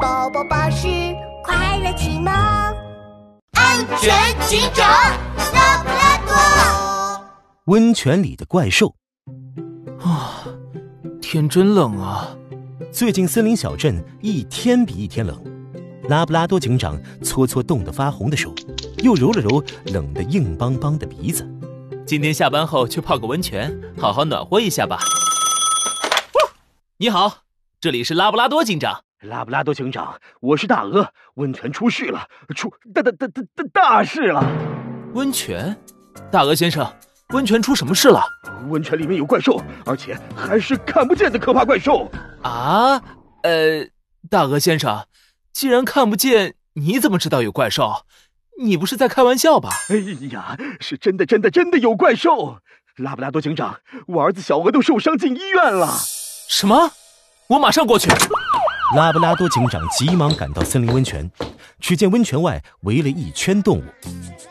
[0.00, 0.86] 宝宝巴士
[1.42, 2.32] 快乐启蒙，
[3.52, 4.88] 安全警长
[5.52, 6.18] 拉布拉
[7.18, 7.24] 多。
[7.66, 8.94] 温泉里的怪兽
[10.00, 10.44] 啊，
[11.20, 12.34] 天真冷啊！
[12.90, 15.42] 最近森林小镇一天比一天冷，
[16.08, 18.54] 拉布拉多警长搓搓冻得发红的手，
[18.98, 21.46] 又揉了揉冷得硬邦邦的鼻子。
[22.06, 25.00] 今天下班后去泡个温泉，好好暖和一下吧。
[26.96, 27.38] 你好，
[27.80, 29.02] 这里是拉布拉多警长。
[29.22, 31.08] 拉布拉多警长，我是大鹅。
[31.34, 34.44] 温泉出事了，出大大大大大大事了！
[35.14, 35.76] 温泉，
[36.28, 36.92] 大鹅先生，
[37.28, 38.20] 温泉出什么事了？
[38.68, 42.10] 温泉里面有怪兽，而且还是看不见的可怕怪兽。
[42.42, 43.00] 啊，
[43.42, 43.86] 呃，
[44.28, 45.06] 大鹅先生，
[45.52, 48.04] 既然看不见，你怎么知道有怪兽？
[48.60, 49.70] 你不是在开玩笑吧？
[49.88, 49.96] 哎
[50.32, 52.58] 呀，是真的，真的，真的有怪兽！
[52.96, 55.86] 拉布拉多警长，我儿子小鹅都受伤进医院了。
[56.48, 56.90] 什么？
[57.50, 58.10] 我马上过去。
[58.94, 61.30] 拉布拉多警长急忙赶到森林温泉，
[61.80, 63.84] 只见温泉外围了一圈动物，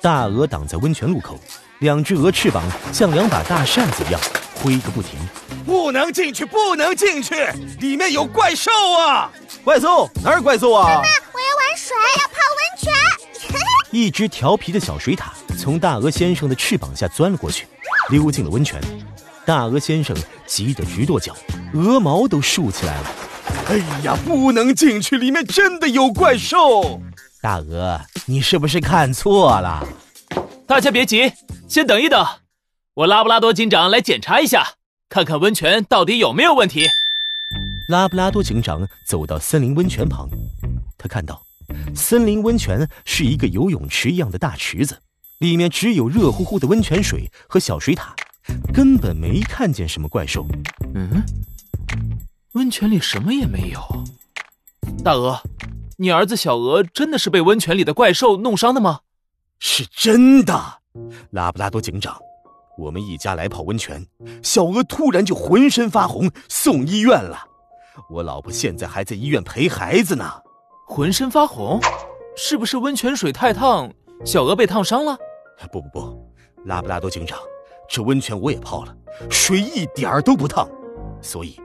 [0.00, 1.36] 大鹅挡在温泉路口，
[1.80, 4.20] 两只鹅翅膀像两把大扇子一样
[4.54, 5.18] 挥个不停。
[5.66, 7.34] 不能进去，不能进去，
[7.80, 9.28] 里面有怪兽啊！
[9.64, 10.08] 怪兽？
[10.22, 10.86] 哪儿怪兽啊？
[10.88, 12.92] 妈妈，我要玩水，要泡温泉。
[13.90, 15.24] 一只调皮的小水獭
[15.58, 17.66] 从大鹅先生的翅膀下钻了过去，
[18.10, 18.80] 溜进了温泉。
[19.44, 20.16] 大鹅先生
[20.46, 21.34] 急得直跺脚，
[21.74, 23.10] 鹅毛都竖起来了。
[23.68, 27.02] 哎呀，不能进去，里面真的有怪兽！
[27.42, 29.86] 大鹅，你是不是看错了？
[30.66, 31.30] 大家别急，
[31.68, 32.26] 先等一等，
[32.94, 34.66] 我拉布拉多警长来检查一下，
[35.10, 36.88] 看看温泉到底有没有问题。
[37.88, 40.30] 拉布拉多警长走到森林温泉旁，
[40.96, 41.42] 他看到
[41.94, 44.96] 森林温泉是一个游泳池一样的大池子，
[45.40, 48.16] 里面只有热乎乎的温泉水和小水塔。
[48.72, 50.46] 根本没看见什么怪兽。
[50.94, 51.22] 嗯，
[52.68, 53.80] 温泉里什么也没有。
[55.02, 55.40] 大鹅，
[55.96, 59.00] 你儿子小鹅真的是被温泉里的怪兽弄伤的吗？
[59.58, 60.54] 是真的，
[61.30, 62.20] 拉布拉多警长，
[62.76, 64.06] 我们一家来泡温泉，
[64.42, 67.38] 小鹅突然就浑身发红，送医院了。
[68.10, 70.30] 我老婆现在还在医院陪孩子呢。
[70.86, 71.80] 浑身发红，
[72.36, 73.90] 是不是温泉水太烫，
[74.26, 75.16] 小鹅被烫伤了？
[75.72, 76.32] 不不不，
[76.66, 77.38] 拉布拉多警长。
[77.88, 78.94] 这温泉我也泡了，
[79.30, 80.68] 水一点儿都不烫，
[81.20, 81.58] 所以，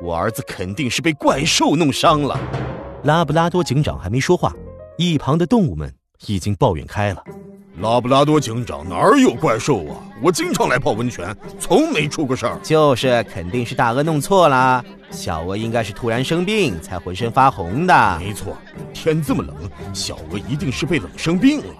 [0.00, 2.38] 我儿子肯定是被怪兽弄伤了。
[3.04, 4.54] 拉布拉多警长还没说话，
[4.96, 5.92] 一旁的动物们
[6.26, 7.22] 已经抱怨开了。
[7.78, 9.96] 拉布拉多警长哪儿有怪兽啊？
[10.22, 12.58] 我经常来泡温泉，从没出过事儿。
[12.62, 14.84] 就是，肯定是大鹅弄错了。
[15.10, 18.18] 小鹅应该是突然生病才浑身发红的。
[18.18, 18.56] 没错，
[18.92, 19.54] 天这么冷，
[19.94, 21.74] 小鹅一定是被冷生病了。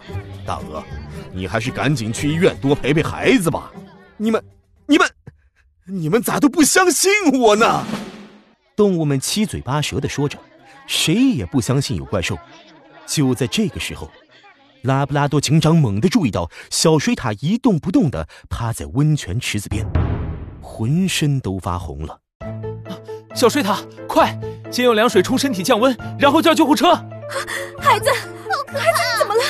[0.47, 0.83] 大鹅，
[1.31, 3.71] 你还是赶紧去医院多陪陪孩子吧。
[4.17, 4.43] 你们，
[4.87, 5.07] 你们，
[5.87, 7.11] 你们咋都不相信
[7.41, 7.85] 我呢？
[8.77, 10.39] 动物们七嘴八舌的说着，
[10.87, 12.39] 谁也不相信有怪兽。
[13.05, 14.09] 就在这个时候，
[14.83, 19.85] 拉布拉多警长猛地注意到小水獭一动不动的趴在温泉池子边，
[20.61, 22.21] 浑身都发红了。
[23.35, 24.39] 小水獭，快，
[24.71, 26.95] 先用凉水冲身体降温，然后叫救护车。
[27.81, 28.09] 孩子，
[28.69, 29.43] 孩子你怎么了？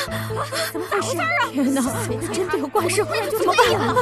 [0.73, 1.51] 怎么回事啊？
[1.53, 1.83] 天哪，
[2.33, 3.05] 真的有怪兽，
[3.39, 3.95] 怎么办啊？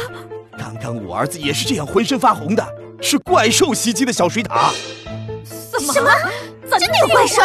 [1.05, 2.67] 我儿子也是这样，浑身发红的，
[3.01, 4.73] 是怪兽袭击的小水獭。
[5.45, 6.11] 什么？
[6.79, 7.43] 真的有怪兽？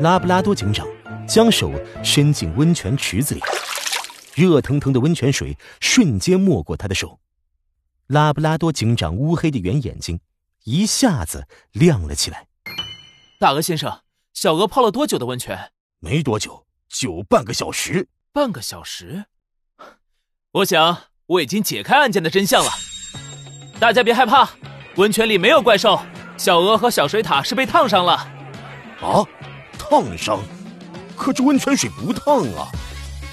[0.00, 0.86] 拉布拉多警长
[1.26, 1.70] 将手
[2.04, 3.40] 伸进温泉池子里，
[4.34, 7.18] 热腾腾的温泉水瞬间没过他的手。
[8.06, 10.20] 拉布拉多警长乌黑的圆眼睛
[10.64, 12.46] 一下子亮了起来。
[13.40, 14.00] 大鹅先生，
[14.34, 15.72] 小鹅泡了多久的温泉？
[15.98, 18.08] 没多久，就半个小时。
[18.32, 19.24] 半个小时？
[20.52, 21.11] 我想。
[21.32, 22.70] 我已经解开案件的真相了，
[23.80, 24.46] 大家别害怕，
[24.96, 25.98] 温泉里没有怪兽，
[26.36, 28.12] 小鹅和小水獭是被烫伤了。
[29.00, 29.24] 啊，
[29.78, 30.40] 烫伤？
[31.16, 32.68] 可这温泉水不烫啊！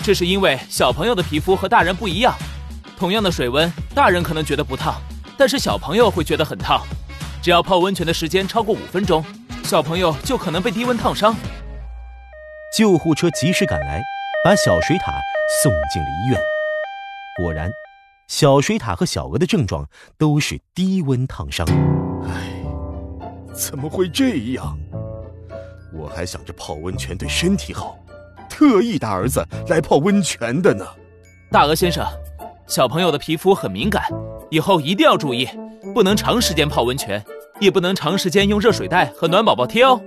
[0.01, 2.33] 这是因为小朋友的皮肤和大人不一样，
[2.97, 4.95] 同样的水温，大人可能觉得不烫，
[5.37, 6.81] 但是小朋友会觉得很烫。
[7.41, 9.21] 只要泡温泉的时间超过五分钟，
[9.65, 11.35] 小朋友就可能被低温烫伤。
[12.77, 14.01] 救护车及时赶来，
[14.45, 15.19] 把小水獭
[15.61, 16.39] 送进了医院。
[17.35, 17.69] 果然。
[18.29, 21.67] 小水獭和小鹅的症状都是低温烫伤。
[22.27, 22.63] 唉，
[23.51, 24.77] 怎么会这样？
[25.91, 27.97] 我还想着泡温泉对身体好，
[28.47, 30.85] 特意带儿子来泡温泉的呢。
[31.51, 32.05] 大鹅先生，
[32.67, 34.03] 小朋友的皮肤很敏感，
[34.51, 35.49] 以后一定要注意，
[35.95, 37.25] 不能长时间泡温泉，
[37.59, 39.99] 也不能长时间用热水袋和暖宝宝贴哦。